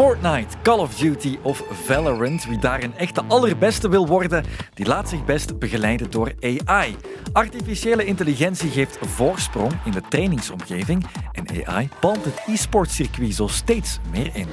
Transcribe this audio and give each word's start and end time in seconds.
Fortnite, 0.00 0.56
Call 0.62 0.78
of 0.78 0.94
Duty 0.94 1.38
of 1.42 1.62
Valorant. 1.70 2.44
Wie 2.44 2.58
daar 2.58 2.82
een 2.82 2.96
echte 2.96 3.24
allerbeste 3.28 3.88
wil 3.88 4.06
worden, 4.06 4.44
die 4.74 4.86
laat 4.86 5.08
zich 5.08 5.24
best 5.24 5.58
begeleiden 5.58 6.10
door 6.10 6.32
AI. 6.40 6.96
Artificiële 7.32 8.04
intelligentie 8.04 8.70
geeft 8.70 8.98
voorsprong 9.00 9.72
in 9.84 9.90
de 9.90 10.00
trainingsomgeving 10.08 11.06
en 11.32 11.66
AI 11.66 11.88
palt 12.00 12.24
het 12.24 12.42
e-sportcircuit 12.46 13.34
zo 13.34 13.46
steeds 13.46 13.98
meer 14.10 14.30
in. 14.32 14.46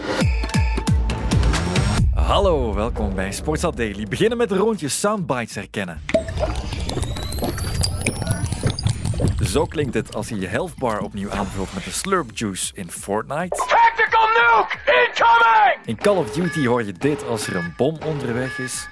Hallo, 2.14 2.73
welkom 2.73 3.16
bij 3.16 3.32
Sportsa 3.32 3.71
Daily. 3.71 4.05
Beginnen 4.09 4.38
met 4.38 4.52
een 4.52 4.57
rondje 4.57 4.88
soundbites 4.88 5.55
herkennen. 5.55 6.02
Zo 9.43 9.65
klinkt 9.65 9.93
het 9.93 10.15
als 10.15 10.29
je 10.29 10.39
je 10.39 10.47
health 10.47 10.75
bar 10.75 10.99
opnieuw 10.99 11.31
aanvult 11.31 11.73
met 11.73 11.86
een 11.86 11.91
slurp 11.91 12.29
juice 12.34 12.71
in 12.75 12.91
Fortnite. 12.91 13.55
Tactical 13.55 14.27
nuke 14.27 14.77
incoming! 14.86 15.85
In 15.85 15.98
Call 15.98 16.16
of 16.16 16.31
Duty 16.31 16.66
hoor 16.66 16.84
je 16.84 16.93
dit 16.93 17.27
als 17.27 17.48
er 17.48 17.55
een 17.55 17.73
bom 17.77 17.98
onderweg 18.05 18.59
is. 18.59 18.88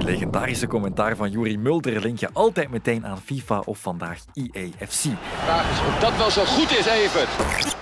Het 0.00 0.08
legendarische 0.08 0.66
commentaar 0.66 1.16
van 1.16 1.30
Yuri 1.30 1.58
Mulder 1.58 2.00
link 2.00 2.18
je 2.18 2.32
altijd 2.32 2.70
meteen 2.70 3.06
aan 3.06 3.20
FIFA 3.20 3.62
of 3.64 3.78
vandaag 3.78 4.24
EAFC. 4.34 5.04
Vraag 5.44 5.72
is 5.72 5.78
of 5.78 5.98
dat 5.98 6.16
wel 6.16 6.30
zo 6.30 6.44
goed 6.44 6.70
is, 6.70 6.86
even. 6.86 7.26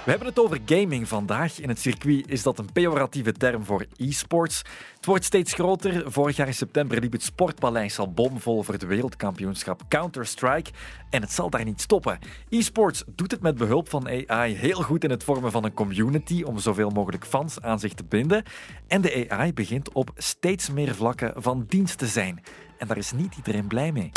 We 0.08 0.14
hebben 0.14 0.32
het 0.32 0.38
over 0.38 0.58
gaming 0.66 1.08
vandaag. 1.08 1.60
In 1.60 1.68
het 1.68 1.80
circuit 1.80 2.28
is 2.28 2.42
dat 2.42 2.58
een 2.58 2.72
pejoratieve 2.72 3.32
term 3.32 3.64
voor 3.64 3.86
e-sports. 3.96 4.62
Het 4.96 5.06
wordt 5.06 5.24
steeds 5.24 5.52
groter. 5.52 6.12
Vorig 6.12 6.36
jaar 6.36 6.46
in 6.46 6.54
september 6.54 7.00
liep 7.00 7.12
het 7.12 7.22
Sportpaleis 7.22 7.98
al 7.98 8.12
bomvol 8.12 8.62
voor 8.62 8.74
het 8.74 8.86
wereldkampioenschap 8.86 9.82
Counter-Strike. 9.88 10.70
En 11.10 11.20
het 11.20 11.32
zal 11.32 11.50
daar 11.50 11.64
niet 11.64 11.80
stoppen. 11.80 12.19
E-sports 12.48 13.05
doet 13.14 13.30
het 13.30 13.41
met 13.41 13.56
behulp 13.56 13.88
van 13.88 14.08
AI 14.27 14.55
heel 14.55 14.82
goed 14.82 15.05
in 15.05 15.10
het 15.10 15.24
vormen 15.24 15.50
van 15.50 15.64
een 15.64 15.74
community 15.74 16.42
om 16.42 16.58
zoveel 16.58 16.91
mogelijk 16.91 17.27
fans 17.27 17.60
aan 17.60 17.78
zich 17.78 17.94
te 17.94 18.05
binden. 18.05 18.42
En 18.86 19.00
de 19.00 19.27
AI 19.28 19.52
begint 19.52 19.92
op 19.92 20.11
steeds 20.16 20.70
meer 20.70 20.94
vlakken 20.94 21.33
van 21.36 21.64
dienst 21.69 21.98
te 21.98 22.06
zijn. 22.09 22.42
En 22.78 22.87
daar 22.87 22.97
is 22.97 23.12
niet 23.12 23.37
iedereen 23.37 23.67
blij 23.67 23.92
mee. 23.92 24.11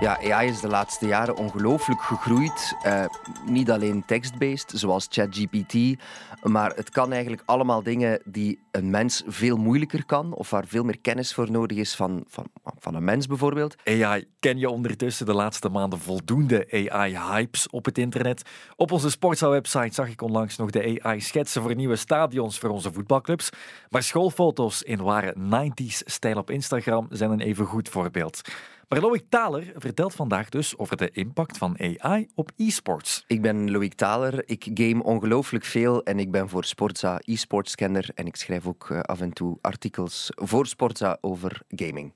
Ja, 0.00 0.18
AI 0.32 0.48
is 0.48 0.60
de 0.60 0.68
laatste 0.68 1.06
jaren 1.06 1.36
ongelooflijk 1.36 2.00
gegroeid. 2.00 2.76
Eh, 2.82 3.04
niet 3.46 3.70
alleen 3.70 4.04
text-based, 4.06 4.72
zoals 4.74 5.06
ChatGPT, 5.10 6.02
maar 6.42 6.72
het 6.74 6.90
kan 6.90 7.12
eigenlijk 7.12 7.42
allemaal 7.44 7.82
dingen 7.82 8.20
die 8.24 8.60
een 8.70 8.90
mens 8.90 9.22
veel 9.26 9.56
moeilijker 9.56 10.04
kan, 10.04 10.32
of 10.32 10.50
waar 10.50 10.66
veel 10.66 10.84
meer 10.84 10.98
kennis 10.98 11.34
voor 11.34 11.50
nodig 11.50 11.76
is 11.76 11.94
van, 11.94 12.24
van, 12.28 12.46
van 12.78 12.94
een 12.94 13.04
mens 13.04 13.26
bijvoorbeeld. 13.26 13.74
AI, 13.84 14.24
ken 14.40 14.58
je 14.58 14.70
ondertussen 14.70 15.26
de 15.26 15.34
laatste 15.34 15.68
maanden 15.68 15.98
voldoende 15.98 16.88
AI-hypes 16.90 17.68
op 17.70 17.84
het 17.84 17.98
internet? 17.98 18.42
Op 18.76 18.92
onze 18.92 19.10
Sportza-website 19.10 19.94
zag 19.94 20.08
ik 20.08 20.22
onlangs 20.22 20.56
nog 20.56 20.70
de 20.70 21.00
AI-schetsen 21.02 21.62
voor 21.62 21.74
nieuwe 21.74 21.96
stadions 21.96 22.58
voor 22.58 22.70
onze 22.70 22.92
voetbalclubs. 22.92 23.48
Maar 23.88 24.02
schoolfoto's 24.02 24.82
in 24.82 25.02
ware 25.02 25.34
90s-stijl 25.36 26.36
op 26.36 26.50
Instagram 26.50 27.06
zijn 27.10 27.30
een 27.30 27.40
even 27.40 27.66
goed 27.66 27.88
voorbeeld. 27.88 28.40
Maar 28.88 29.00
Loïc 29.00 29.24
Thaler 29.28 29.72
vertelt 29.76 30.14
vandaag 30.14 30.48
dus 30.48 30.78
over 30.78 30.96
de 30.96 31.10
impact 31.10 31.58
van 31.58 31.78
AI 31.78 32.28
op 32.34 32.50
e-sports. 32.56 33.24
Ik 33.26 33.42
ben 33.42 33.70
Loïc 33.70 33.94
Thaler, 33.94 34.42
ik 34.46 34.70
game 34.74 35.02
ongelooflijk 35.02 35.64
veel 35.64 36.02
en 36.02 36.18
ik 36.18 36.30
ben 36.30 36.48
voor 36.48 36.64
Sportza 36.64 37.20
e-sportscanner 37.24 38.08
en 38.14 38.26
ik 38.26 38.36
schrijf 38.36 38.66
ook 38.66 38.90
eh, 38.90 39.00
af 39.00 39.20
en 39.20 39.32
toe 39.32 39.58
artikels 39.60 40.30
voor 40.34 40.66
Sportza 40.66 41.18
over 41.20 41.60
gaming. 41.68 42.14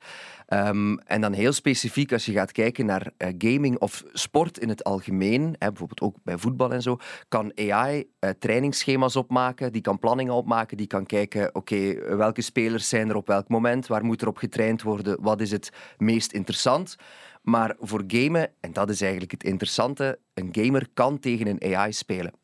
Um, 0.52 0.98
en 0.98 1.20
dan 1.20 1.32
heel 1.32 1.52
specifiek 1.52 2.12
als 2.12 2.24
je 2.24 2.32
gaat 2.32 2.52
kijken 2.52 2.86
naar 2.86 3.10
uh, 3.18 3.28
gaming 3.38 3.78
of 3.78 4.04
sport 4.12 4.58
in 4.58 4.68
het 4.68 4.84
algemeen, 4.84 5.42
hè, 5.58 5.68
bijvoorbeeld 5.68 6.00
ook 6.00 6.16
bij 6.22 6.38
voetbal 6.38 6.72
en 6.72 6.82
zo, 6.82 6.96
kan 7.28 7.52
AI 7.56 8.10
uh, 8.20 8.30
trainingsschema's 8.38 9.16
opmaken, 9.16 9.72
die 9.72 9.82
kan 9.82 9.98
planningen 9.98 10.34
opmaken, 10.34 10.76
die 10.76 10.86
kan 10.86 11.06
kijken, 11.06 11.54
oké, 11.54 11.94
welke 12.16 12.42
spelers 12.42 12.88
zijn 12.88 13.08
er 13.08 13.16
op 13.16 13.26
welk 13.26 13.48
moment, 13.48 13.86
waar 13.86 14.04
moet 14.04 14.22
er 14.22 14.28
op 14.28 14.36
getraind 14.36 14.82
worden, 14.82 15.22
wat 15.22 15.40
is 15.40 15.50
het 15.50 15.70
meest 15.96 16.32
interessant. 16.32 16.96
Maar 17.42 17.76
voor 17.80 18.04
gamen, 18.06 18.50
en 18.60 18.72
dat 18.72 18.90
is 18.90 19.00
eigenlijk 19.00 19.32
het 19.32 19.44
interessante, 19.44 20.18
een 20.34 20.48
gamer 20.52 20.86
kan 20.94 21.18
tegen 21.18 21.46
een 21.46 21.76
AI 21.76 21.92
spelen 21.92 22.41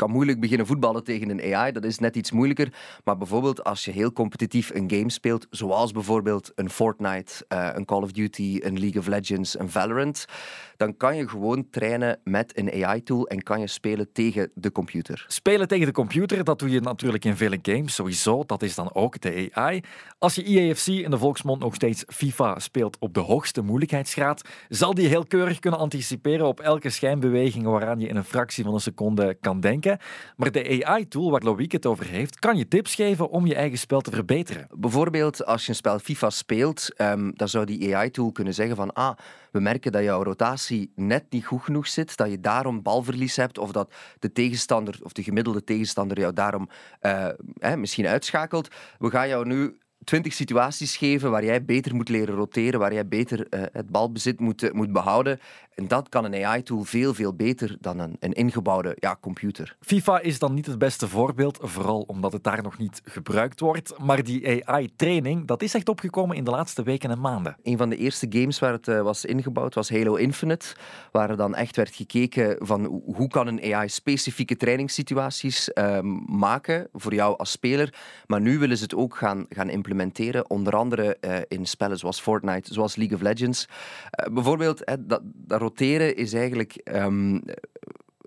kan 0.00 0.10
moeilijk 0.10 0.40
beginnen 0.40 0.66
voetballen 0.66 1.04
tegen 1.04 1.30
een 1.30 1.54
AI. 1.54 1.72
Dat 1.72 1.84
is 1.84 1.98
net 1.98 2.16
iets 2.16 2.30
moeilijker. 2.30 2.72
Maar 3.04 3.16
bijvoorbeeld 3.16 3.64
als 3.64 3.84
je 3.84 3.90
heel 3.90 4.12
competitief 4.12 4.70
een 4.74 4.90
game 4.90 5.10
speelt, 5.10 5.46
zoals 5.50 5.92
bijvoorbeeld 5.92 6.52
een 6.54 6.70
Fortnite, 6.70 7.44
uh, 7.48 7.68
een 7.72 7.84
Call 7.84 8.02
of 8.02 8.12
Duty, 8.12 8.60
een 8.62 8.78
League 8.78 9.00
of 9.00 9.06
Legends, 9.06 9.58
een 9.58 9.70
Valorant, 9.70 10.24
dan 10.76 10.96
kan 10.96 11.16
je 11.16 11.28
gewoon 11.28 11.70
trainen 11.70 12.20
met 12.24 12.58
een 12.58 12.84
AI-tool 12.84 13.26
en 13.26 13.42
kan 13.42 13.60
je 13.60 13.66
spelen 13.66 14.12
tegen 14.12 14.50
de 14.54 14.72
computer. 14.72 15.24
Spelen 15.28 15.68
tegen 15.68 15.86
de 15.86 15.92
computer, 15.92 16.44
dat 16.44 16.58
doe 16.58 16.70
je 16.70 16.80
natuurlijk 16.80 17.24
in 17.24 17.36
vele 17.36 17.58
games 17.62 17.94
sowieso. 17.94 18.44
Dat 18.46 18.62
is 18.62 18.74
dan 18.74 18.94
ook 18.94 19.20
de 19.20 19.48
AI. 19.52 19.80
Als 20.18 20.34
je 20.34 20.44
EAFC 20.44 20.86
in 20.86 21.10
de 21.10 21.18
volksmond 21.18 21.60
nog 21.60 21.74
steeds 21.74 22.04
FIFA 22.06 22.58
speelt 22.58 22.98
op 22.98 23.14
de 23.14 23.20
hoogste 23.20 23.62
moeilijkheidsgraad, 23.62 24.48
zal 24.68 24.94
die 24.94 25.08
heel 25.08 25.26
keurig 25.26 25.58
kunnen 25.58 25.80
anticiperen 25.80 26.46
op 26.46 26.60
elke 26.60 26.90
schijnbeweging 26.90 27.64
waaraan 27.64 28.00
je 28.00 28.08
in 28.08 28.16
een 28.16 28.24
fractie 28.24 28.64
van 28.64 28.74
een 28.74 28.80
seconde 28.80 29.36
kan 29.40 29.60
denken. 29.60 29.89
Maar 30.36 30.50
de 30.50 30.84
AI-tool 30.84 31.30
waar 31.30 31.42
Loïc 31.42 31.72
het 31.72 31.86
over 31.86 32.06
heeft, 32.06 32.38
kan 32.38 32.56
je 32.56 32.68
tips 32.68 32.94
geven 32.94 33.30
om 33.30 33.46
je 33.46 33.54
eigen 33.54 33.78
spel 33.78 34.00
te 34.00 34.10
verbeteren. 34.10 34.66
Bijvoorbeeld 34.76 35.44
als 35.44 35.62
je 35.62 35.68
een 35.68 35.74
spel 35.74 35.98
FIFA 35.98 36.30
speelt, 36.30 36.88
um, 37.00 37.32
dan 37.34 37.48
zou 37.48 37.64
die 37.64 37.96
AI-tool 37.96 38.32
kunnen 38.32 38.54
zeggen 38.54 38.76
van 38.76 38.92
ah, 38.92 39.16
we 39.50 39.60
merken 39.60 39.92
dat 39.92 40.02
jouw 40.02 40.22
rotatie 40.22 40.92
net 40.94 41.24
niet 41.30 41.46
goed 41.46 41.62
genoeg 41.62 41.88
zit, 41.88 42.16
dat 42.16 42.30
je 42.30 42.40
daarom 42.40 42.82
balverlies 42.82 43.36
hebt 43.36 43.58
of 43.58 43.72
dat 43.72 43.92
de 44.18 44.32
tegenstander 44.32 44.98
of 45.02 45.12
de 45.12 45.22
gemiddelde 45.22 45.64
tegenstander 45.64 46.18
jou 46.18 46.32
daarom 46.32 46.68
eh, 47.00 47.28
misschien 47.76 48.06
uitschakelt. 48.06 48.68
We 48.98 49.10
gaan 49.10 49.28
jou 49.28 49.46
nu 49.46 49.78
twintig 50.04 50.32
situaties 50.32 50.96
geven 50.96 51.30
waar 51.30 51.44
jij 51.44 51.64
beter 51.64 51.94
moet 51.94 52.08
leren 52.08 52.34
roteren, 52.34 52.80
waar 52.80 52.92
jij 52.92 53.08
beter 53.08 53.46
uh, 53.50 53.62
het 53.72 53.90
balbezit 53.90 54.40
moet, 54.40 54.62
uh, 54.62 54.70
moet 54.70 54.92
behouden. 54.92 55.40
En 55.80 55.88
dat 55.88 56.08
kan 56.08 56.24
een 56.24 56.44
AI-tool 56.44 56.82
veel, 56.82 57.14
veel 57.14 57.34
beter 57.34 57.76
dan 57.80 57.98
een, 57.98 58.16
een 58.20 58.32
ingebouwde 58.32 58.96
ja, 58.98 59.16
computer. 59.20 59.76
FIFA 59.80 60.20
is 60.20 60.38
dan 60.38 60.54
niet 60.54 60.66
het 60.66 60.78
beste 60.78 61.08
voorbeeld, 61.08 61.58
vooral 61.62 62.00
omdat 62.00 62.32
het 62.32 62.44
daar 62.44 62.62
nog 62.62 62.78
niet 62.78 63.00
gebruikt 63.04 63.60
wordt. 63.60 63.98
Maar 63.98 64.22
die 64.22 64.68
AI-training, 64.68 65.46
dat 65.46 65.62
is 65.62 65.74
echt 65.74 65.88
opgekomen 65.88 66.36
in 66.36 66.44
de 66.44 66.50
laatste 66.50 66.82
weken 66.82 67.10
en 67.10 67.20
maanden. 67.20 67.56
Een 67.62 67.76
van 67.76 67.88
de 67.88 67.96
eerste 67.96 68.26
games 68.28 68.58
waar 68.58 68.72
het 68.72 68.88
uh, 68.88 69.00
was 69.00 69.24
ingebouwd 69.24 69.74
was 69.74 69.90
Halo 69.90 70.14
Infinite, 70.14 70.74
waar 71.12 71.30
er 71.30 71.36
dan 71.36 71.54
echt 71.54 71.76
werd 71.76 71.94
gekeken 71.94 72.56
van 72.66 73.02
hoe 73.04 73.28
kan 73.28 73.46
een 73.46 73.74
AI 73.74 73.88
specifieke 73.88 74.56
trainingssituaties 74.56 75.70
maken 76.26 76.88
voor 76.92 77.14
jou 77.14 77.38
als 77.38 77.50
speler. 77.50 77.94
Maar 78.26 78.40
nu 78.40 78.58
willen 78.58 78.76
ze 78.76 78.82
het 78.82 78.94
ook 78.94 79.16
gaan, 79.16 79.46
gaan 79.48 79.70
implementeren. 79.70 80.50
Onder 80.50 80.76
andere 80.76 81.16
uh, 81.20 81.36
in 81.48 81.66
spellen 81.66 81.98
zoals 81.98 82.20
Fortnite, 82.20 82.74
zoals 82.74 82.96
League 82.96 83.16
of 83.16 83.22
Legends. 83.22 83.68
Uh, 83.68 84.34
bijvoorbeeld, 84.34 84.82
hè, 84.84 85.06
dat, 85.06 85.20
dat, 85.24 85.60
roteren 85.70 86.16
is 86.16 86.32
eigenlijk 86.32 86.80
um, 86.84 87.42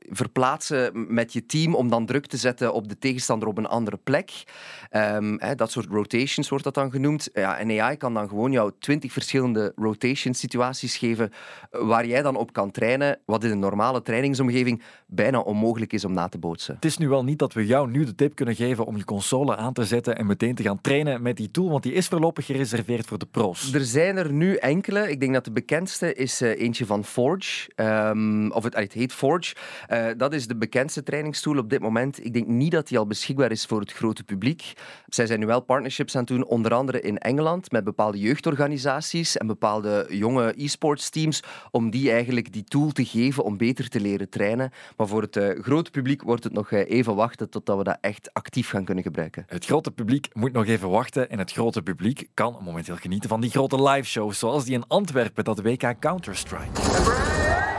verplaatsen 0.09 1.13
met 1.13 1.33
je 1.33 1.45
team 1.45 1.75
om 1.75 1.89
dan 1.89 2.05
druk 2.05 2.25
te 2.25 2.37
zetten 2.37 2.73
op 2.73 2.87
de 2.87 2.97
tegenstander 2.97 3.47
op 3.47 3.57
een 3.57 3.65
andere 3.65 3.97
plek. 4.03 4.43
Um, 4.91 5.39
hè, 5.39 5.55
dat 5.55 5.71
soort 5.71 5.87
rotations 5.89 6.49
wordt 6.49 6.63
dat 6.63 6.73
dan 6.73 6.91
genoemd. 6.91 7.29
Ja, 7.33 7.57
en 7.57 7.79
AI 7.79 7.97
kan 7.97 8.13
dan 8.13 8.27
gewoon 8.27 8.51
jou 8.51 8.71
twintig 8.79 9.11
verschillende 9.11 9.71
rotation 9.75 10.33
situaties 10.33 10.97
geven 10.97 11.31
waar 11.71 12.05
jij 12.05 12.21
dan 12.21 12.35
op 12.35 12.53
kan 12.53 12.71
trainen, 12.71 13.19
wat 13.25 13.43
in 13.43 13.51
een 13.51 13.59
normale 13.59 14.01
trainingsomgeving 14.01 14.81
bijna 15.07 15.39
onmogelijk 15.39 15.93
is 15.93 16.05
om 16.05 16.13
na 16.13 16.27
te 16.27 16.37
bootsen. 16.37 16.75
Het 16.75 16.85
is 16.85 16.97
nu 16.97 17.09
wel 17.09 17.23
niet 17.23 17.39
dat 17.39 17.53
we 17.53 17.65
jou 17.65 17.89
nu 17.89 18.05
de 18.05 18.15
tip 18.15 18.35
kunnen 18.35 18.55
geven 18.55 18.85
om 18.85 18.97
je 18.97 19.05
console 19.05 19.55
aan 19.55 19.73
te 19.73 19.85
zetten 19.85 20.17
en 20.17 20.25
meteen 20.25 20.55
te 20.55 20.63
gaan 20.63 20.81
trainen 20.81 21.21
met 21.21 21.37
die 21.37 21.51
tool, 21.51 21.69
want 21.69 21.83
die 21.83 21.93
is 21.93 22.07
voorlopig 22.07 22.45
gereserveerd 22.45 23.05
voor 23.05 23.17
de 23.17 23.25
pro's. 23.25 23.73
Er 23.73 23.85
zijn 23.85 24.17
er 24.17 24.31
nu 24.31 24.55
enkele. 24.55 25.09
Ik 25.09 25.19
denk 25.19 25.33
dat 25.33 25.45
de 25.45 25.51
bekendste 25.51 26.13
is 26.13 26.41
uh, 26.41 26.59
eentje 26.59 26.85
van 26.85 27.05
Forge. 27.05 27.71
Um, 27.75 28.51
of 28.51 28.63
het, 28.63 28.75
het 28.75 28.93
heet 28.93 29.13
Forge. 29.13 29.55
Uh, 29.93 30.05
dat 30.17 30.33
is 30.33 30.47
de 30.47 30.55
bekendste 30.55 31.03
trainingstool 31.03 31.57
op 31.57 31.69
dit 31.69 31.79
moment. 31.79 32.25
Ik 32.25 32.33
denk 32.33 32.47
niet 32.47 32.71
dat 32.71 32.87
die 32.87 32.97
al 32.97 33.07
beschikbaar 33.07 33.51
is 33.51 33.65
voor 33.65 33.79
het 33.79 33.91
grote 33.91 34.23
publiek. 34.23 34.73
Zij 35.07 35.25
zijn 35.25 35.39
nu 35.39 35.45
wel 35.45 35.61
partnerships 35.61 36.15
aan 36.15 36.21
het 36.21 36.29
doen, 36.29 36.45
onder 36.45 36.73
andere 36.73 37.01
in 37.01 37.17
Engeland, 37.17 37.71
met 37.71 37.83
bepaalde 37.83 38.19
jeugdorganisaties 38.19 39.37
en 39.37 39.47
bepaalde 39.47 40.05
jonge 40.09 40.53
e-sports 40.57 41.09
teams, 41.09 41.43
om 41.71 41.89
die 41.89 42.11
eigenlijk 42.11 42.53
die 42.53 42.63
tool 42.63 42.91
te 42.91 43.05
geven 43.05 43.43
om 43.43 43.57
beter 43.57 43.89
te 43.89 43.99
leren 43.99 44.29
trainen. 44.29 44.71
Maar 44.97 45.07
voor 45.07 45.21
het 45.21 45.35
uh, 45.35 45.63
grote 45.63 45.91
publiek 45.91 46.21
wordt 46.21 46.43
het 46.43 46.53
nog 46.53 46.71
uh, 46.71 46.89
even 46.89 47.15
wachten 47.15 47.49
totdat 47.49 47.77
we 47.77 47.83
dat 47.83 47.97
echt 48.01 48.33
actief 48.33 48.69
gaan 48.69 48.85
kunnen 48.85 49.03
gebruiken. 49.03 49.43
Het 49.47 49.65
grote 49.65 49.91
publiek 49.91 50.27
moet 50.33 50.51
nog 50.51 50.65
even 50.65 50.89
wachten 50.89 51.29
en 51.29 51.39
het 51.39 51.51
grote 51.51 51.81
publiek 51.81 52.27
kan 52.33 52.57
momenteel 52.63 52.95
genieten 52.95 53.29
van 53.29 53.41
die 53.41 53.49
grote 53.49 53.83
live 53.83 54.07
shows, 54.07 54.39
zoals 54.39 54.65
die 54.65 54.73
in 54.73 54.87
Antwerpen, 54.87 55.43
dat 55.43 55.61
WK 55.61 55.95
Counter-Strike. 55.99 57.72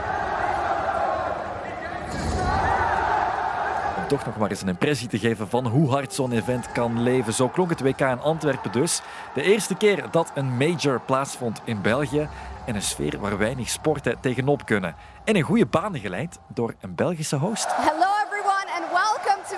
Toch 4.07 4.25
nog 4.25 4.37
maar 4.37 4.49
eens 4.49 4.61
een 4.61 4.67
impressie 4.67 5.07
te 5.07 5.19
geven 5.19 5.49
van 5.49 5.67
hoe 5.67 5.89
hard 5.89 6.13
zo'n 6.13 6.31
event 6.31 6.71
kan 6.71 7.01
leven. 7.01 7.33
Zo 7.33 7.47
klonk 7.47 7.69
het 7.69 7.81
WK 7.81 7.99
in 7.99 8.21
Antwerpen 8.21 8.71
dus. 8.71 9.01
De 9.33 9.41
eerste 9.41 9.75
keer 9.75 10.05
dat 10.11 10.31
een 10.35 10.57
major 10.57 11.01
plaatsvond 11.01 11.61
in 11.63 11.81
België. 11.81 12.27
En 12.65 12.75
een 12.75 12.81
sfeer 12.81 13.19
waar 13.19 13.37
weinig 13.37 13.69
sporten 13.69 14.19
tegenop 14.19 14.65
kunnen. 14.65 14.95
En 15.23 15.35
een 15.35 15.41
goede 15.41 15.65
banen 15.65 15.99
geleid 15.99 16.39
door 16.47 16.73
een 16.81 16.95
Belgische 16.95 17.35
host. 17.35 17.67
Hello 17.75 18.07
everyone 18.25 18.67
and 18.75 18.91
welcome 18.91 19.41
to 19.49 19.55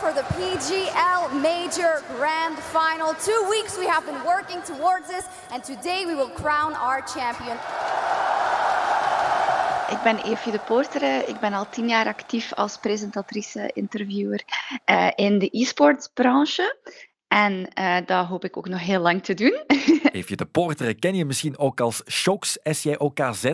for 0.00 0.12
the 0.12 0.22
PGL 0.34 1.42
Major 1.42 2.02
Grand 2.16 2.58
Final. 2.58 3.14
Two 3.14 3.46
weeks 3.50 3.76
we 3.78 3.86
have 3.86 4.06
been 4.06 4.22
working 4.24 4.62
towards 4.62 5.08
this, 5.08 5.24
and 5.52 5.62
today 5.62 6.06
we 6.06 6.14
will 6.14 6.30
crown 6.30 6.74
our 6.74 7.02
champion. 7.02 7.56
Ik 9.90 10.02
ben 10.02 10.18
Eefje 10.24 10.50
de 10.50 10.58
Poortere. 10.58 11.24
Ik 11.26 11.40
ben 11.40 11.52
al 11.52 11.68
tien 11.68 11.88
jaar 11.88 12.06
actief 12.06 12.52
als 12.52 12.78
presentatrice, 12.78 13.70
interviewer 13.74 14.42
uh, 14.90 15.10
in 15.14 15.38
de 15.38 15.48
e-sportsbranche. 15.52 16.76
En 17.28 17.68
uh, 17.78 17.96
dat 18.06 18.26
hoop 18.26 18.44
ik 18.44 18.56
ook 18.56 18.68
nog 18.68 18.80
heel 18.80 19.00
lang 19.00 19.22
te 19.22 19.34
doen. 19.34 19.64
Eefje 20.12 20.36
de 20.36 20.46
Poortere 20.46 20.94
ken 20.94 21.14
je 21.14 21.24
misschien 21.24 21.58
ook 21.58 21.80
als 21.80 22.02
Shokes, 22.10 22.58
S-J-O-K-Z. 22.62 23.44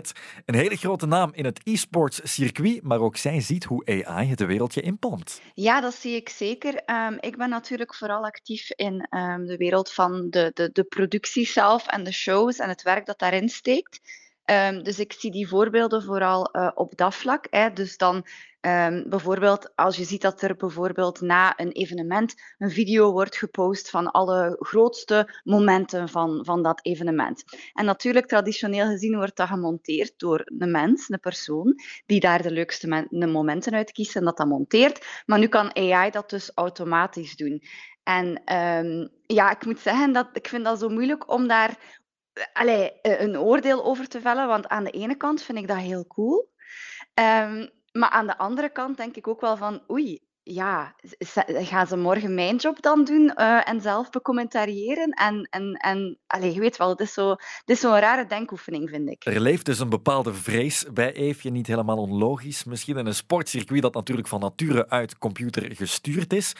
Een 0.45 0.55
hele 0.55 0.75
grote 0.75 1.05
naam 1.05 1.31
in 1.33 1.45
het 1.45 1.59
e-sports 1.63 2.19
circuit, 2.23 2.83
maar 2.83 2.99
ook 2.99 3.17
zij 3.17 3.41
ziet 3.41 3.63
hoe 3.63 4.03
AI 4.03 4.29
het 4.29 4.45
wereldje 4.45 4.81
inpalmt. 4.81 5.41
Ja, 5.53 5.81
dat 5.81 5.93
zie 5.93 6.15
ik 6.15 6.29
zeker. 6.29 6.81
Um, 6.85 7.17
ik 7.19 7.37
ben 7.37 7.49
natuurlijk 7.49 7.95
vooral 7.95 8.25
actief 8.25 8.71
in 8.75 9.07
um, 9.09 9.45
de 9.45 9.57
wereld 9.57 9.91
van 9.91 10.29
de, 10.29 10.51
de, 10.53 10.69
de 10.73 10.83
productie 10.83 11.47
zelf 11.47 11.87
en 11.87 12.03
de 12.03 12.13
shows 12.13 12.57
en 12.57 12.69
het 12.69 12.81
werk 12.81 13.05
dat 13.05 13.19
daarin 13.19 13.49
steekt. 13.49 13.99
Um, 14.51 14.83
dus 14.83 14.99
ik 14.99 15.13
zie 15.13 15.31
die 15.31 15.47
voorbeelden 15.47 16.03
vooral 16.03 16.49
uh, 16.55 16.71
op 16.73 16.97
dat 16.97 17.15
vlak. 17.15 17.47
Hè. 17.49 17.73
Dus 17.73 17.97
dan 17.97 18.15
um, 18.61 19.09
bijvoorbeeld 19.09 19.75
als 19.75 19.97
je 19.97 20.03
ziet 20.03 20.21
dat 20.21 20.41
er 20.41 20.55
bijvoorbeeld 20.55 21.21
na 21.21 21.59
een 21.59 21.71
evenement 21.71 22.33
een 22.57 22.71
video 22.71 23.11
wordt 23.11 23.37
gepost 23.37 23.89
van 23.89 24.11
alle 24.11 24.55
grootste 24.59 25.41
momenten 25.43 26.09
van, 26.09 26.45
van 26.45 26.63
dat 26.63 26.85
evenement. 26.85 27.43
En 27.73 27.85
natuurlijk, 27.85 28.27
traditioneel 28.27 28.85
gezien, 28.85 29.15
wordt 29.15 29.35
dat 29.35 29.47
gemonteerd 29.47 30.13
door 30.17 30.51
een 30.57 30.71
mens, 30.71 31.09
een 31.09 31.19
persoon, 31.19 31.75
die 32.05 32.19
daar 32.19 32.41
de 32.41 32.51
leukste 32.51 33.07
momenten 33.09 33.73
uit 33.73 33.91
kiest 33.91 34.15
en 34.15 34.23
dat 34.23 34.37
dat 34.37 34.47
monteert. 34.47 35.23
Maar 35.25 35.39
nu 35.39 35.47
kan 35.47 35.75
AI 35.75 36.11
dat 36.11 36.29
dus 36.29 36.51
automatisch 36.55 37.35
doen. 37.35 37.63
En 38.03 38.55
um, 38.55 39.09
ja, 39.25 39.51
ik 39.51 39.65
moet 39.65 39.79
zeggen 39.79 40.13
dat 40.13 40.27
ik 40.33 40.47
vind 40.47 40.65
dat 40.65 40.79
zo 40.79 40.89
moeilijk 40.89 41.31
om 41.31 41.47
daar 41.47 42.05
allee, 42.53 42.91
een 43.01 43.39
oordeel 43.39 43.85
over 43.85 44.07
te 44.07 44.21
vellen. 44.21 44.47
Want 44.47 44.67
aan 44.67 44.83
de 44.83 44.91
ene 44.91 45.15
kant 45.15 45.41
vind 45.41 45.57
ik 45.57 45.67
dat 45.67 45.77
heel 45.77 46.07
cool. 46.07 46.49
Um, 47.13 47.69
maar 47.91 48.09
aan 48.09 48.27
de 48.27 48.37
andere 48.37 48.69
kant 48.69 48.97
denk 48.97 49.15
ik 49.15 49.27
ook 49.27 49.41
wel 49.41 49.57
van, 49.57 49.81
oei, 49.91 50.19
ja, 50.43 50.95
gaan 51.45 51.87
ze 51.87 51.97
morgen 51.97 52.33
mijn 52.33 52.55
job 52.55 52.81
dan 52.81 53.03
doen 53.03 53.33
uh, 53.35 53.69
en 53.69 53.81
zelf 53.81 54.09
becommentariëren? 54.09 55.09
En, 55.11 55.47
en, 55.49 55.73
en 55.73 56.17
allez, 56.27 56.53
je 56.53 56.59
weet 56.59 56.77
wel, 56.77 56.89
het 56.89 56.99
is 56.99 57.13
zo'n 57.13 57.37
zo 57.65 57.89
rare 57.89 58.25
denkoefening, 58.25 58.89
vind 58.89 59.09
ik. 59.09 59.25
Er 59.25 59.39
leeft 59.39 59.65
dus 59.65 59.79
een 59.79 59.89
bepaalde 59.89 60.33
vrees 60.33 60.85
bij 60.93 61.13
Eefje, 61.13 61.49
niet 61.49 61.67
helemaal 61.67 61.97
onlogisch. 61.97 62.63
Misschien 62.63 62.97
in 62.97 63.05
een 63.05 63.15
sportcircuit 63.15 63.81
dat 63.81 63.93
natuurlijk 63.93 64.27
van 64.27 64.39
nature 64.39 64.89
uit 64.89 65.17
computer 65.17 65.75
gestuurd 65.75 66.33
is. 66.33 66.53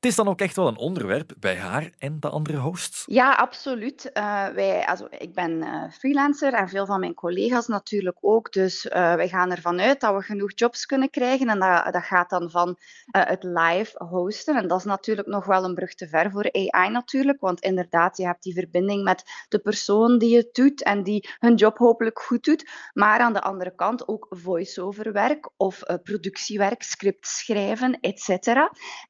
Het 0.00 0.10
is 0.10 0.16
dan 0.16 0.28
ook 0.28 0.40
echt 0.40 0.56
wel 0.56 0.68
een 0.68 0.76
onderwerp 0.76 1.32
bij 1.38 1.56
haar 1.56 1.90
en 1.98 2.20
de 2.20 2.28
andere 2.28 2.58
hosts? 2.58 3.02
Ja, 3.06 3.34
absoluut. 3.34 4.10
Uh, 4.14 4.48
wij, 4.48 4.86
also, 4.86 5.06
ik 5.10 5.34
ben 5.34 5.50
uh, 5.50 5.90
freelancer 5.90 6.52
en 6.52 6.68
veel 6.68 6.86
van 6.86 7.00
mijn 7.00 7.14
collega's 7.14 7.66
natuurlijk 7.66 8.16
ook. 8.20 8.52
Dus 8.52 8.84
uh, 8.84 8.92
wij 9.14 9.28
gaan 9.28 9.50
ervan 9.50 9.80
uit 9.80 10.00
dat 10.00 10.14
we 10.14 10.22
genoeg 10.22 10.52
jobs 10.54 10.86
kunnen 10.86 11.10
krijgen. 11.10 11.48
En 11.48 11.58
dat, 11.58 11.92
dat 11.92 12.02
gaat 12.02 12.30
dan 12.30 12.50
van 12.50 12.76
het 13.10 13.42
live 13.42 14.04
hosten. 14.04 14.56
En 14.56 14.68
dat 14.68 14.78
is 14.78 14.84
natuurlijk 14.84 15.28
nog 15.28 15.44
wel 15.44 15.64
een 15.64 15.74
brug 15.74 15.94
te 15.94 16.08
ver 16.08 16.30
voor 16.30 16.52
AI 16.52 16.90
natuurlijk. 16.90 17.40
Want 17.40 17.60
inderdaad, 17.60 18.16
je 18.16 18.24
hebt 18.24 18.42
die 18.42 18.54
verbinding 18.54 19.04
met 19.04 19.22
de 19.48 19.58
persoon 19.58 20.18
die 20.18 20.36
het 20.36 20.54
doet 20.54 20.82
en 20.82 21.02
die 21.02 21.28
hun 21.38 21.54
job 21.54 21.78
hopelijk 21.78 22.20
goed 22.20 22.44
doet. 22.44 22.70
Maar 22.92 23.20
aan 23.20 23.32
de 23.32 23.42
andere 23.42 23.74
kant 23.74 24.08
ook 24.08 24.26
voice-over 24.30 25.12
werk 25.12 25.50
of 25.56 25.82
productiewerk, 26.02 26.82
script 26.82 27.26
schrijven, 27.26 27.98
etc. 28.00 28.48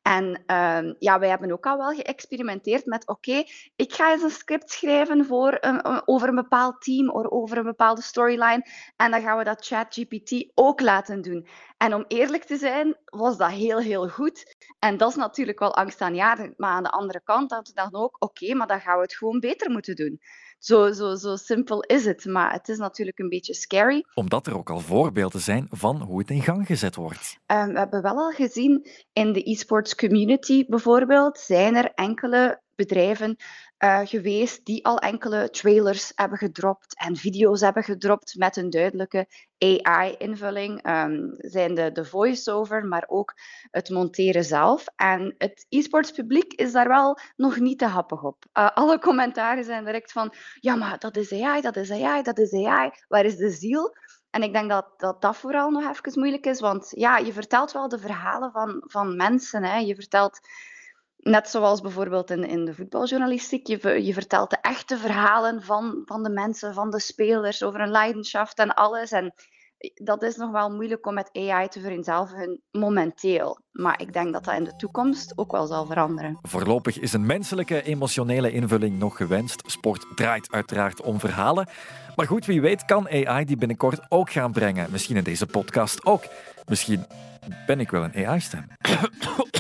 En 0.02 0.44
Ehm, 0.80 0.94
ja, 0.98 1.18
wij 1.18 1.28
hebben 1.28 1.52
ook 1.52 1.66
al 1.66 1.76
wel 1.76 1.94
geëxperimenteerd 1.94 2.86
met 2.86 3.06
oké, 3.06 3.42
ik 3.76 3.92
ga 3.92 4.12
eens 4.12 4.22
een 4.22 4.30
script 4.30 4.70
schrijven 4.70 5.24
voor 5.24 5.56
een, 5.60 6.06
over 6.08 6.28
een 6.28 6.34
bepaald 6.34 6.82
team 6.82 7.10
of 7.10 7.26
over 7.26 7.56
een 7.58 7.64
bepaalde 7.64 8.02
storyline 8.02 8.66
en 8.96 9.10
dan 9.10 9.22
gaan 9.22 9.38
we 9.38 9.44
dat 9.44 9.66
ChatGPT 9.66 10.50
ook 10.54 10.80
laten 10.80 11.22
doen. 11.22 11.46
En 11.76 11.94
om 11.94 12.04
eerlijk 12.08 12.44
te 12.44 12.56
zijn, 12.56 12.96
was 13.04 13.36
dat 13.36 13.50
heel, 13.50 13.78
heel 13.78 14.08
goed. 14.08 14.56
En 14.78 14.96
dat 14.96 15.10
is 15.10 15.16
natuurlijk 15.16 15.58
wel 15.58 15.74
angstaanjagend. 15.74 16.58
Maar 16.58 16.70
aan 16.70 16.82
de 16.82 16.90
andere 16.90 17.20
kant 17.24 17.50
hadden 17.50 17.74
we 17.74 17.80
dan 17.80 18.02
ook, 18.02 18.16
oké, 18.18 18.54
maar 18.54 18.66
dan 18.66 18.80
gaan 18.80 18.96
we 18.96 19.02
het 19.02 19.16
gewoon 19.16 19.40
beter 19.40 19.70
moeten 19.70 19.96
doen. 19.96 20.20
Zo, 20.60 20.92
zo, 20.92 21.14
zo 21.14 21.36
simpel 21.36 21.80
is 21.82 22.04
het. 22.04 22.24
Maar 22.24 22.52
het 22.52 22.68
is 22.68 22.78
natuurlijk 22.78 23.18
een 23.18 23.28
beetje 23.28 23.54
scary. 23.54 24.04
Omdat 24.14 24.46
er 24.46 24.56
ook 24.56 24.70
al 24.70 24.80
voorbeelden 24.80 25.40
zijn 25.40 25.66
van 25.70 26.02
hoe 26.02 26.18
het 26.18 26.30
in 26.30 26.42
gang 26.42 26.66
gezet 26.66 26.94
wordt. 26.94 27.38
Um, 27.46 27.72
we 27.72 27.78
hebben 27.78 28.02
wel 28.02 28.16
al 28.16 28.30
gezien 28.30 28.86
in 29.12 29.32
de 29.32 29.50
e-sports 29.50 29.94
community 29.94 30.64
bijvoorbeeld, 30.68 31.38
zijn 31.38 31.76
er 31.76 31.92
enkele 31.94 32.60
bedrijven 32.74 33.36
uh, 33.84 34.00
geweest 34.04 34.64
die 34.64 34.84
al 34.84 34.98
enkele 34.98 35.50
trailers 35.50 36.12
hebben 36.14 36.38
gedropt 36.38 36.96
en 36.98 37.16
video's 37.16 37.60
hebben 37.60 37.82
gedropt 37.82 38.34
met 38.36 38.56
een 38.56 38.70
duidelijke 38.70 39.26
AI-invulling. 39.58 40.82
Ehm, 40.82 41.18
zijn 41.36 41.74
de, 41.74 41.92
de 41.92 42.04
voice-over, 42.04 42.84
maar 42.84 43.04
ook 43.06 43.34
het 43.70 43.90
monteren 43.90 44.44
zelf. 44.44 44.84
En 44.96 45.34
het 45.38 45.66
e-sports 45.68 46.10
publiek 46.10 46.52
is 46.52 46.72
daar 46.72 46.88
wel 46.88 47.18
nog 47.36 47.58
niet 47.58 47.78
te 47.78 47.86
happig 47.86 48.22
op. 48.22 48.44
Uh, 48.52 48.70
alle 48.74 48.98
commentaren 48.98 49.64
zijn 49.64 49.84
direct 49.84 50.12
van, 50.12 50.32
ja, 50.54 50.74
maar 50.74 50.98
dat 50.98 51.16
is 51.16 51.32
AI, 51.32 51.60
dat 51.60 51.76
is 51.76 51.90
AI, 51.90 52.22
dat 52.22 52.38
is 52.38 52.52
AI. 52.52 52.90
Waar 53.08 53.24
is 53.24 53.36
de 53.36 53.50
ziel? 53.50 53.94
En 54.30 54.42
ik 54.42 54.52
denk 54.52 54.70
dat, 54.70 54.86
dat 54.96 55.22
dat 55.22 55.36
vooral 55.36 55.70
nog 55.70 55.82
even 55.82 56.20
moeilijk 56.20 56.46
is, 56.46 56.60
want 56.60 56.88
ja, 56.90 57.16
je 57.16 57.32
vertelt 57.32 57.72
wel 57.72 57.88
de 57.88 57.98
verhalen 57.98 58.52
van, 58.52 58.82
van 58.86 59.16
mensen. 59.16 59.64
Hè. 59.64 59.76
Je 59.78 59.94
vertelt 59.94 60.40
Net 61.22 61.48
zoals 61.48 61.80
bijvoorbeeld 61.80 62.30
in, 62.30 62.44
in 62.44 62.64
de 62.64 62.74
voetbaljournalistiek. 62.74 63.66
Je, 63.66 64.04
je 64.04 64.12
vertelt 64.12 64.50
de 64.50 64.58
echte 64.60 64.96
verhalen 64.96 65.62
van, 65.62 66.02
van 66.04 66.22
de 66.22 66.30
mensen, 66.30 66.74
van 66.74 66.90
de 66.90 67.00
spelers, 67.00 67.62
over 67.62 67.80
een 67.80 67.90
leidenschaft 67.90 68.58
en 68.58 68.74
alles. 68.74 69.10
En 69.10 69.34
dat 69.94 70.22
is 70.22 70.36
nog 70.36 70.50
wel 70.50 70.70
moeilijk 70.70 71.06
om 71.06 71.14
met 71.14 71.30
AI 71.32 71.68
te 71.68 71.80
vereenzelvigen 71.80 72.60
momenteel. 72.70 73.58
Maar 73.72 74.00
ik 74.00 74.12
denk 74.12 74.32
dat 74.32 74.44
dat 74.44 74.54
in 74.54 74.64
de 74.64 74.76
toekomst 74.76 75.32
ook 75.36 75.52
wel 75.52 75.66
zal 75.66 75.86
veranderen. 75.86 76.38
Voorlopig 76.42 76.98
is 76.98 77.12
een 77.12 77.26
menselijke 77.26 77.82
emotionele 77.82 78.52
invulling 78.52 78.98
nog 78.98 79.16
gewenst. 79.16 79.62
Sport 79.66 80.06
draait 80.14 80.52
uiteraard 80.52 81.02
om 81.02 81.20
verhalen. 81.20 81.68
Maar 82.16 82.26
goed, 82.26 82.46
wie 82.46 82.60
weet 82.60 82.84
kan 82.84 83.08
AI 83.08 83.44
die 83.44 83.56
binnenkort 83.56 84.00
ook 84.08 84.30
gaan 84.30 84.52
brengen. 84.52 84.90
Misschien 84.90 85.16
in 85.16 85.24
deze 85.24 85.46
podcast 85.46 86.04
ook. 86.04 86.24
Misschien 86.66 87.06
ben 87.66 87.80
ik 87.80 87.90
wel 87.90 88.04
een 88.04 88.26
AI-stem. 88.26 88.66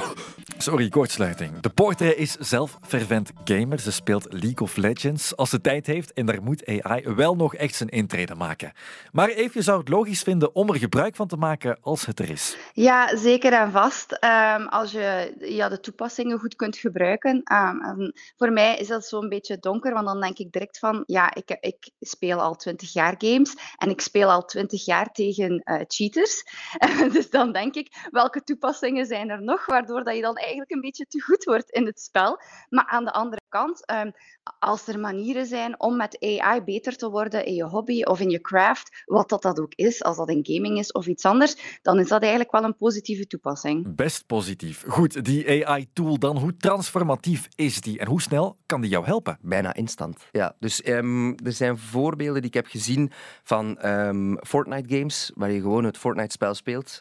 Sorry, 0.60 0.88
kortsluiting. 0.88 1.60
De 1.60 1.70
Portrait 1.70 2.16
is 2.16 2.32
zelf 2.32 2.78
fervent 2.82 3.30
gamer. 3.44 3.78
Ze 3.78 3.92
speelt 3.92 4.26
League 4.32 4.60
of 4.60 4.76
Legends 4.76 5.36
als 5.36 5.50
ze 5.50 5.60
tijd 5.60 5.86
heeft 5.86 6.12
en 6.12 6.26
daar 6.26 6.42
moet 6.42 6.66
AI 6.66 7.02
wel 7.14 7.36
nog 7.36 7.54
echt 7.54 7.74
zijn 7.74 7.88
intrede 7.88 8.34
maken. 8.34 8.72
Maar 9.12 9.28
even 9.28 9.62
zou 9.62 9.78
het 9.78 9.88
logisch 9.88 10.22
vinden 10.22 10.54
om 10.54 10.68
er 10.68 10.76
gebruik 10.76 11.16
van 11.16 11.26
te 11.26 11.36
maken 11.36 11.78
als 11.80 12.06
het 12.06 12.18
er 12.18 12.30
is. 12.30 12.56
Ja, 12.72 13.16
zeker 13.16 13.52
en 13.52 13.70
vast. 13.72 14.12
Um, 14.12 14.66
als 14.68 14.92
je 14.92 15.34
ja, 15.38 15.68
de 15.68 15.80
toepassingen 15.80 16.38
goed 16.38 16.56
kunt 16.56 16.76
gebruiken. 16.76 17.42
Um, 17.52 18.12
voor 18.36 18.52
mij 18.52 18.76
is 18.76 18.88
dat 18.88 19.06
zo'n 19.06 19.28
beetje 19.28 19.58
donker, 19.58 19.92
want 19.92 20.06
dan 20.06 20.20
denk 20.20 20.38
ik 20.38 20.52
direct 20.52 20.78
van, 20.78 21.02
ja, 21.06 21.34
ik, 21.34 21.56
ik 21.60 21.90
speel 22.00 22.40
al 22.40 22.56
twintig 22.56 22.92
jaar 22.92 23.14
games 23.18 23.54
en 23.76 23.90
ik 23.90 24.00
speel 24.00 24.30
al 24.30 24.44
twintig 24.44 24.84
jaar 24.84 25.12
tegen 25.12 25.62
uh, 25.64 25.80
cheaters. 25.86 26.44
dus 27.12 27.30
dan 27.30 27.52
denk 27.52 27.74
ik, 27.74 28.08
welke 28.10 28.42
toepassingen 28.42 29.06
zijn 29.06 29.30
er 29.30 29.42
nog, 29.42 29.66
waardoor 29.66 30.04
dat 30.04 30.14
je 30.14 30.22
dan 30.22 30.48
eigenlijk 30.50 30.70
een 30.70 30.80
beetje 30.80 31.06
te 31.06 31.22
goed 31.22 31.44
wordt 31.44 31.70
in 31.70 31.86
het 31.86 32.00
spel. 32.00 32.40
Maar 32.68 32.86
aan 32.86 33.04
de 33.04 33.12
andere 33.12 33.40
kant, 33.48 33.86
ehm, 33.86 34.10
als 34.58 34.86
er 34.86 34.98
manieren 34.98 35.46
zijn 35.46 35.80
om 35.80 35.96
met 35.96 36.16
AI 36.20 36.62
beter 36.62 36.96
te 36.96 37.10
worden 37.10 37.44
in 37.44 37.54
je 37.54 37.64
hobby 37.64 38.02
of 38.02 38.20
in 38.20 38.30
je 38.30 38.40
craft, 38.40 39.02
wat 39.04 39.28
dat, 39.28 39.42
dat 39.42 39.60
ook 39.60 39.74
is, 39.74 40.02
als 40.02 40.16
dat 40.16 40.30
in 40.30 40.46
gaming 40.54 40.78
is 40.78 40.92
of 40.92 41.06
iets 41.06 41.24
anders, 41.24 41.80
dan 41.82 41.98
is 41.98 42.08
dat 42.08 42.20
eigenlijk 42.20 42.52
wel 42.52 42.64
een 42.64 42.76
positieve 42.76 43.26
toepassing. 43.26 43.94
Best 43.94 44.26
positief. 44.26 44.84
Goed, 44.88 45.24
die 45.24 45.66
AI-tool 45.66 46.18
dan, 46.18 46.38
hoe 46.38 46.56
transformatief 46.56 47.48
is 47.54 47.80
die 47.80 47.98
en 47.98 48.06
hoe 48.06 48.22
snel 48.22 48.58
kan 48.66 48.80
die 48.80 48.90
jou 48.90 49.04
helpen? 49.04 49.38
Bijna 49.42 49.74
instant. 49.74 50.28
Ja, 50.30 50.56
dus 50.58 50.86
um, 50.86 51.36
er 51.44 51.52
zijn 51.52 51.78
voorbeelden 51.78 52.40
die 52.40 52.50
ik 52.50 52.56
heb 52.56 52.66
gezien 52.66 53.10
van 53.42 53.86
um, 53.86 54.38
Fortnite-games, 54.46 55.32
waar 55.34 55.50
je 55.50 55.60
gewoon 55.60 55.84
het 55.84 55.98
Fortnite-spel 55.98 56.54
speelt 56.54 57.00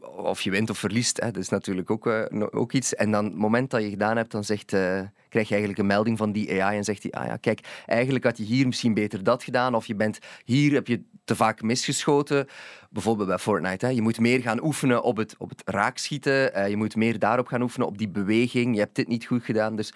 of 0.00 0.42
je 0.42 0.50
wint 0.50 0.70
of 0.70 0.78
verliest, 0.78 1.20
hè, 1.20 1.30
dat 1.30 1.42
is 1.42 1.48
natuurlijk 1.48 1.90
ook, 1.90 2.06
uh, 2.06 2.24
ook 2.50 2.72
iets. 2.72 2.94
En 2.94 3.10
dan, 3.10 3.24
het 3.24 3.34
moment 3.34 3.70
dat 3.70 3.82
je 3.82 3.90
gedaan 3.90 4.16
hebt, 4.16 4.30
dan 4.30 4.44
zegt, 4.44 4.72
uh, 4.72 5.00
krijg 5.28 5.46
je 5.46 5.54
eigenlijk 5.54 5.78
een 5.78 5.86
melding 5.86 6.18
van 6.18 6.32
die 6.32 6.62
AI 6.62 6.76
en 6.76 6.84
zegt 6.84 7.02
hij, 7.02 7.12
ah 7.12 7.26
ja, 7.26 7.36
kijk, 7.36 7.82
eigenlijk 7.86 8.24
had 8.24 8.38
je 8.38 8.44
hier 8.44 8.66
misschien 8.66 8.94
beter 8.94 9.24
dat 9.24 9.42
gedaan, 9.42 9.74
of 9.74 9.86
je 9.86 9.94
bent 9.94 10.18
hier, 10.44 10.72
heb 10.72 10.86
je 10.86 11.02
te 11.24 11.36
vaak 11.36 11.62
misgeschoten. 11.62 12.46
Bijvoorbeeld 12.90 13.28
bij 13.28 13.38
Fortnite, 13.38 13.86
hè. 13.86 13.92
je 13.92 14.02
moet 14.02 14.20
meer 14.20 14.40
gaan 14.40 14.64
oefenen 14.64 15.02
op 15.02 15.16
het, 15.16 15.34
op 15.38 15.48
het 15.48 15.62
raakschieten, 15.64 16.58
uh, 16.58 16.68
je 16.68 16.76
moet 16.76 16.96
meer 16.96 17.18
daarop 17.18 17.46
gaan 17.46 17.62
oefenen, 17.62 17.86
op 17.86 17.98
die 17.98 18.08
beweging, 18.08 18.74
je 18.74 18.80
hebt 18.80 18.96
dit 18.96 19.08
niet 19.08 19.26
goed 19.26 19.44
gedaan, 19.44 19.76
dus... 19.76 19.92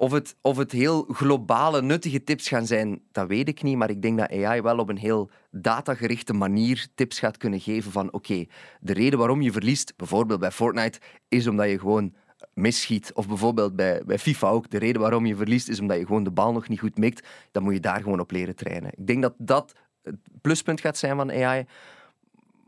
Of 0.00 0.12
het, 0.12 0.36
of 0.40 0.56
het 0.56 0.72
heel 0.72 1.02
globale, 1.02 1.82
nuttige 1.82 2.24
tips 2.24 2.48
gaan 2.48 2.66
zijn, 2.66 3.00
dat 3.12 3.28
weet 3.28 3.48
ik 3.48 3.62
niet. 3.62 3.76
Maar 3.76 3.90
ik 3.90 4.02
denk 4.02 4.18
dat 4.18 4.30
AI 4.30 4.62
wel 4.62 4.78
op 4.78 4.88
een 4.88 4.98
heel 4.98 5.30
datagerichte 5.50 6.32
manier 6.32 6.86
tips 6.94 7.18
gaat 7.18 7.36
kunnen 7.36 7.60
geven 7.60 7.92
van 7.92 8.12
oké, 8.12 8.46
de 8.80 8.92
reden 8.92 9.18
waarom 9.18 9.42
je 9.42 9.52
verliest, 9.52 9.96
bijvoorbeeld 9.96 10.40
bij 10.40 10.50
Fortnite, 10.50 11.00
is 11.28 11.46
omdat 11.46 11.68
je 11.68 11.78
gewoon 11.78 12.14
misschiet. 12.54 13.12
Of 13.14 13.28
bijvoorbeeld 13.28 13.76
bij, 13.76 14.02
bij 14.06 14.18
FIFA 14.18 14.48
ook. 14.48 14.70
De 14.70 14.78
reden 14.78 15.00
waarom 15.00 15.26
je 15.26 15.36
verliest 15.36 15.68
is 15.68 15.80
omdat 15.80 15.98
je 15.98 16.06
gewoon 16.06 16.24
de 16.24 16.30
bal 16.30 16.52
nog 16.52 16.68
niet 16.68 16.80
goed 16.80 16.98
mikt. 16.98 17.26
Dan 17.52 17.62
moet 17.62 17.74
je 17.74 17.80
daar 17.80 18.02
gewoon 18.02 18.20
op 18.20 18.30
leren 18.30 18.56
trainen. 18.56 18.90
Ik 18.96 19.06
denk 19.06 19.22
dat 19.22 19.34
dat 19.38 19.74
het 20.02 20.16
pluspunt 20.40 20.80
gaat 20.80 20.98
zijn 20.98 21.16
van 21.16 21.30
AI. 21.30 21.66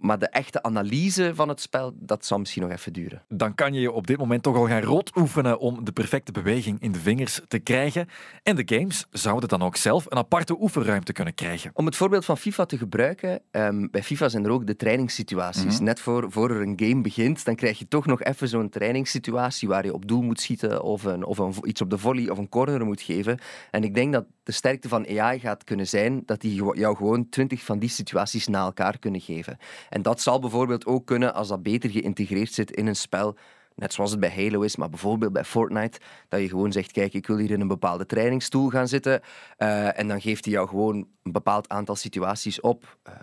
Maar 0.00 0.18
de 0.18 0.28
echte 0.28 0.62
analyse 0.62 1.34
van 1.34 1.48
het 1.48 1.60
spel, 1.60 1.92
dat 1.94 2.26
zal 2.26 2.38
misschien 2.38 2.62
nog 2.62 2.70
even 2.70 2.92
duren. 2.92 3.22
Dan 3.28 3.54
kan 3.54 3.72
je 3.72 3.80
je 3.80 3.92
op 3.92 4.06
dit 4.06 4.18
moment 4.18 4.42
toch 4.42 4.56
al 4.56 4.66
gaan 4.66 4.82
rot 4.82 5.16
oefenen 5.16 5.58
om 5.58 5.84
de 5.84 5.92
perfecte 5.92 6.32
beweging 6.32 6.80
in 6.80 6.92
de 6.92 6.98
vingers 6.98 7.40
te 7.48 7.58
krijgen. 7.58 8.08
En 8.42 8.56
de 8.56 8.76
games 8.76 9.06
zouden 9.10 9.48
dan 9.48 9.62
ook 9.62 9.76
zelf 9.76 10.06
een 10.08 10.18
aparte 10.18 10.60
oefenruimte 10.60 11.12
kunnen 11.12 11.34
krijgen. 11.34 11.70
Om 11.74 11.86
het 11.86 11.96
voorbeeld 11.96 12.24
van 12.24 12.36
FIFA 12.36 12.64
te 12.64 12.78
gebruiken, 12.78 13.42
um, 13.50 13.90
bij 13.90 14.02
FIFA 14.02 14.28
zijn 14.28 14.44
er 14.44 14.50
ook 14.50 14.66
de 14.66 14.76
trainingssituaties. 14.76 15.74
Mhm. 15.74 15.84
Net 15.84 16.00
voor, 16.00 16.32
voor 16.32 16.50
er 16.50 16.60
een 16.60 16.80
game 16.82 17.00
begint, 17.00 17.44
dan 17.44 17.54
krijg 17.54 17.78
je 17.78 17.88
toch 17.88 18.06
nog 18.06 18.22
even 18.22 18.48
zo'n 18.48 18.68
trainingssituatie 18.68 19.68
waar 19.68 19.84
je 19.84 19.94
op 19.94 20.08
doel 20.08 20.22
moet 20.22 20.40
schieten 20.40 20.82
of, 20.82 21.04
een, 21.04 21.24
of 21.24 21.38
een, 21.38 21.54
iets 21.62 21.80
op 21.80 21.90
de 21.90 21.98
volley 21.98 22.28
of 22.28 22.38
een 22.38 22.48
corner 22.48 22.84
moet 22.84 23.00
geven. 23.00 23.38
En 23.70 23.84
ik 23.84 23.94
denk 23.94 24.12
dat 24.12 24.24
de 24.42 24.52
sterkte 24.52 24.88
van 24.88 25.18
AI 25.18 25.38
gaat 25.38 25.64
kunnen 25.64 25.86
zijn 25.86 26.22
dat 26.26 26.40
die 26.40 26.62
jou 26.72 26.96
gewoon 26.96 27.28
twintig 27.28 27.64
van 27.64 27.78
die 27.78 27.88
situaties 27.88 28.46
na 28.46 28.64
elkaar 28.64 28.98
kunnen 28.98 29.20
geven. 29.20 29.58
En 29.90 30.02
dat 30.02 30.20
zal 30.20 30.38
bijvoorbeeld 30.38 30.86
ook 30.86 31.06
kunnen 31.06 31.34
als 31.34 31.48
dat 31.48 31.62
beter 31.62 31.90
geïntegreerd 31.90 32.52
zit 32.52 32.70
in 32.70 32.86
een 32.86 32.96
spel 32.96 33.36
net 33.80 33.92
zoals 33.92 34.10
het 34.10 34.20
bij 34.20 34.32
Halo 34.36 34.60
is, 34.60 34.76
maar 34.76 34.90
bijvoorbeeld 34.90 35.32
bij 35.32 35.44
Fortnite, 35.44 36.00
dat 36.28 36.40
je 36.40 36.48
gewoon 36.48 36.72
zegt, 36.72 36.92
kijk, 36.92 37.14
ik 37.14 37.26
wil 37.26 37.36
hier 37.36 37.50
in 37.50 37.60
een 37.60 37.68
bepaalde 37.68 38.06
trainingstoel 38.06 38.68
gaan 38.68 38.88
zitten 38.88 39.20
uh, 39.58 39.98
en 39.98 40.08
dan 40.08 40.20
geeft 40.20 40.44
hij 40.44 40.54
jou 40.54 40.68
gewoon 40.68 40.96
een 41.22 41.32
bepaald 41.32 41.68
aantal 41.68 41.96
situaties 41.96 42.60
op. 42.60 42.96
Uh, 43.08 43.14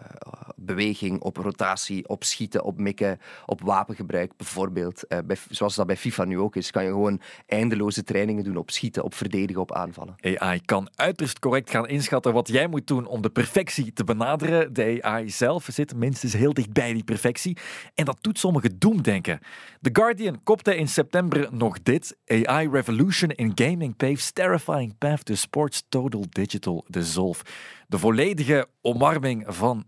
beweging, 0.59 1.21
op 1.21 1.37
rotatie, 1.37 2.09
op 2.09 2.23
schieten, 2.23 2.63
op 2.63 2.77
mikken, 2.77 3.19
op 3.45 3.61
wapengebruik 3.61 4.37
bijvoorbeeld. 4.37 5.03
Uh, 5.09 5.19
bij, 5.25 5.37
zoals 5.49 5.75
dat 5.75 5.87
bij 5.87 5.97
FIFA 5.97 6.23
nu 6.23 6.39
ook 6.39 6.55
is, 6.55 6.71
kan 6.71 6.83
je 6.83 6.89
gewoon 6.89 7.21
eindeloze 7.45 8.03
trainingen 8.03 8.43
doen 8.43 8.57
op 8.57 8.71
schieten, 8.71 9.03
op 9.03 9.13
verdedigen, 9.13 9.61
op 9.61 9.73
aanvallen. 9.73 10.15
AI 10.37 10.61
kan 10.65 10.89
uiterst 10.95 11.39
correct 11.39 11.69
gaan 11.69 11.87
inschatten 11.87 12.33
wat 12.33 12.47
jij 12.47 12.67
moet 12.67 12.87
doen 12.87 13.05
om 13.05 13.21
de 13.21 13.29
perfectie 13.29 13.93
te 13.93 14.03
benaderen. 14.03 14.73
De 14.73 14.97
AI 15.01 15.29
zelf 15.29 15.67
zit 15.71 15.95
minstens 15.95 16.33
heel 16.33 16.53
dicht 16.53 16.73
bij 16.73 16.93
die 16.93 17.03
perfectie 17.03 17.57
en 17.95 18.05
dat 18.05 18.17
doet 18.21 18.39
sommigen 18.39 18.79
doemdenken. 18.79 19.39
The 19.81 19.89
Guardian 19.93 20.43
kopte 20.43 20.75
in 20.75 20.87
september 20.87 21.47
nog 21.51 21.83
dit. 21.83 22.17
AI 22.25 22.69
Revolution 22.69 23.29
in 23.29 23.51
Gaming 23.55 23.95
paves 23.95 24.31
terrifying 24.31 24.97
path 24.97 25.25
to 25.25 25.35
sports 25.35 25.83
total 25.89 26.25
digital 26.29 26.85
dissolve. 26.87 27.43
De 27.87 27.99
volledige 27.99 28.67
omarming 28.81 29.43
van 29.47 29.85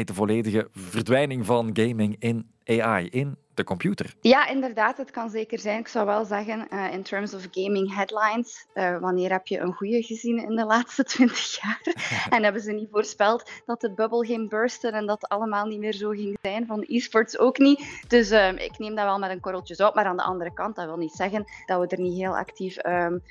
AI, 0.00 0.04
de 0.04 0.14
volledige 0.14 0.68
verdwijning 0.72 1.46
van 1.46 1.70
gaming 1.72 2.16
in 2.18 2.50
AI, 2.64 3.08
in 3.08 3.36
de 3.54 3.64
computer. 3.64 4.14
Ja, 4.20 4.48
inderdaad, 4.48 4.96
het 4.96 5.10
kan 5.10 5.30
zeker 5.30 5.58
zijn. 5.58 5.78
Ik 5.78 5.88
zou 5.88 6.06
wel 6.06 6.24
zeggen, 6.24 6.66
uh, 6.70 6.92
in 6.92 7.02
terms 7.02 7.34
of 7.34 7.46
gaming 7.50 7.94
headlines, 7.94 8.66
uh, 8.74 8.98
wanneer 8.98 9.30
heb 9.30 9.46
je 9.46 9.58
een 9.58 9.72
goede 9.72 10.02
gezien 10.02 10.38
in 10.38 10.56
de 10.56 10.64
laatste 10.64 11.04
twintig 11.12 11.60
jaar? 11.60 11.80
en 12.34 12.42
hebben 12.42 12.62
ze 12.62 12.72
niet 12.72 12.88
voorspeld 12.90 13.50
dat 13.66 13.80
de 13.80 13.92
bubbel 13.92 14.20
ging 14.20 14.48
bursten 14.48 14.92
en 14.92 15.06
dat 15.06 15.28
allemaal 15.28 15.66
niet 15.66 15.80
meer 15.80 15.94
zo 15.94 16.10
ging 16.10 16.38
zijn, 16.42 16.66
van 16.66 16.84
e-sports 16.88 17.38
ook 17.38 17.58
niet. 17.58 18.04
Dus 18.08 18.30
uh, 18.30 18.52
ik 18.52 18.78
neem 18.78 18.94
dat 18.94 19.04
wel 19.04 19.18
met 19.18 19.30
een 19.30 19.40
korreltje 19.40 19.74
zout. 19.74 19.94
Maar 19.94 20.04
aan 20.04 20.16
de 20.16 20.22
andere 20.22 20.52
kant, 20.52 20.76
dat 20.76 20.84
wil 20.84 20.96
niet 20.96 21.12
zeggen 21.12 21.44
dat 21.66 21.80
we 21.80 21.86
er 21.86 22.02
niet 22.02 22.18
heel 22.18 22.36
actief... 22.36 22.84
Um, 22.86 23.22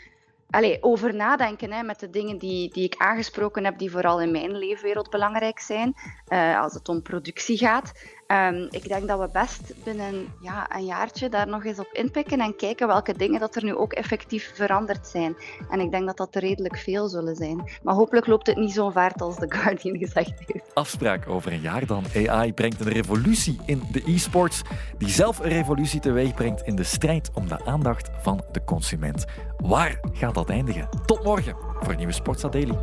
Allee, 0.49 0.83
over 0.83 1.15
nadenken 1.15 1.71
hè, 1.71 1.83
met 1.83 1.99
de 1.99 2.09
dingen 2.09 2.37
die, 2.37 2.69
die 2.73 2.83
ik 2.83 2.95
aangesproken 2.97 3.65
heb, 3.65 3.77
die 3.77 3.91
vooral 3.91 4.21
in 4.21 4.31
mijn 4.31 4.57
leefwereld 4.57 5.09
belangrijk 5.09 5.59
zijn, 5.59 5.93
uh, 6.29 6.61
als 6.61 6.73
het 6.73 6.89
om 6.89 7.01
productie 7.01 7.57
gaat. 7.57 7.91
Um, 8.31 8.67
ik 8.69 8.87
denk 8.87 9.07
dat 9.07 9.19
we 9.19 9.29
best 9.31 9.73
binnen 9.83 10.27
ja, 10.41 10.75
een 10.75 10.85
jaartje 10.85 11.29
daar 11.29 11.47
nog 11.47 11.65
eens 11.65 11.79
op 11.79 11.89
inpikken 11.91 12.39
en 12.39 12.55
kijken 12.55 12.87
welke 12.87 13.13
dingen 13.17 13.39
dat 13.39 13.55
er 13.55 13.63
nu 13.63 13.75
ook 13.75 13.93
effectief 13.93 14.51
veranderd 14.53 15.07
zijn. 15.07 15.35
En 15.69 15.79
ik 15.79 15.91
denk 15.91 16.05
dat 16.05 16.17
dat 16.17 16.35
er 16.35 16.41
redelijk 16.41 16.77
veel 16.77 17.07
zullen 17.07 17.35
zijn. 17.35 17.69
Maar 17.83 17.95
hopelijk 17.95 18.27
loopt 18.27 18.47
het 18.47 18.57
niet 18.57 18.71
zo 18.71 18.89
vaart 18.89 19.21
als 19.21 19.35
The 19.35 19.45
Guardian 19.55 19.97
gezegd 19.97 20.33
heeft. 20.45 20.71
Afspraak 20.73 21.29
over 21.29 21.51
een 21.51 21.61
jaar 21.61 21.85
dan. 21.85 22.03
AI 22.27 22.53
brengt 22.53 22.79
een 22.79 22.91
revolutie 22.91 23.59
in 23.65 23.83
de 23.91 24.03
e-sports, 24.05 24.61
die 24.97 25.09
zelf 25.09 25.39
een 25.39 25.49
revolutie 25.49 25.99
teweeg 25.99 26.33
brengt 26.33 26.61
in 26.61 26.75
de 26.75 26.83
strijd 26.83 27.29
om 27.33 27.47
de 27.47 27.65
aandacht 27.65 28.09
van 28.21 28.43
de 28.51 28.63
consument. 28.63 29.25
Waar 29.57 29.99
gaat 30.13 30.33
dat 30.33 30.49
eindigen? 30.49 30.89
Tot 31.05 31.23
morgen 31.23 31.55
voor 31.79 31.91
een 31.91 31.97
nieuwe 31.97 32.13
Sportsa 32.13 32.49
Daily. 32.49 32.77